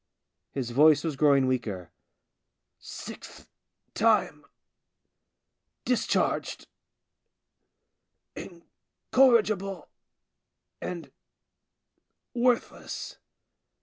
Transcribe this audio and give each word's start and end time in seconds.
His 0.49 0.71
voice 0.71 1.03
was 1.03 1.15
growing 1.15 1.45
weaker." 1.45 1.91
Sixth 2.99 3.47
time... 3.93 4.45
discharged... 5.85 6.65
incorrig 8.35 8.65
ible 9.51 9.89
and 10.81 11.11
worthless." 12.33 13.19